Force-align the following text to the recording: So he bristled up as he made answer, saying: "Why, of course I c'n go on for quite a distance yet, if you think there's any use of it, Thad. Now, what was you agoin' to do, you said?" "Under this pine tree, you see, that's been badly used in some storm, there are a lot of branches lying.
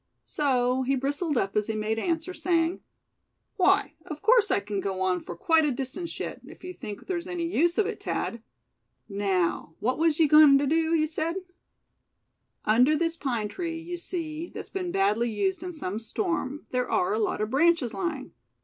So 0.25 0.81
he 0.81 0.95
bristled 0.95 1.37
up 1.37 1.55
as 1.55 1.67
he 1.67 1.75
made 1.75 1.99
answer, 1.99 2.33
saying: 2.33 2.79
"Why, 3.57 3.93
of 4.07 4.23
course 4.23 4.49
I 4.49 4.59
c'n 4.59 4.79
go 4.79 4.99
on 5.01 5.19
for 5.21 5.35
quite 5.35 5.63
a 5.63 5.69
distance 5.71 6.19
yet, 6.19 6.41
if 6.43 6.63
you 6.63 6.73
think 6.73 7.05
there's 7.05 7.27
any 7.27 7.45
use 7.45 7.77
of 7.77 7.85
it, 7.85 8.01
Thad. 8.01 8.41
Now, 9.07 9.75
what 9.79 9.99
was 9.99 10.17
you 10.17 10.25
agoin' 10.25 10.57
to 10.57 10.65
do, 10.65 10.95
you 10.95 11.05
said?" 11.05 11.35
"Under 12.65 12.97
this 12.97 13.15
pine 13.15 13.47
tree, 13.47 13.77
you 13.77 13.97
see, 13.97 14.47
that's 14.49 14.71
been 14.71 14.91
badly 14.91 15.29
used 15.29 15.61
in 15.61 15.71
some 15.71 15.99
storm, 15.99 16.65
there 16.71 16.89
are 16.89 17.13
a 17.13 17.19
lot 17.19 17.39
of 17.39 17.51
branches 17.51 17.93
lying. 17.93 18.31